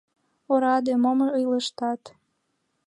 [0.53, 2.01] —Ораде, мом ойлыштат!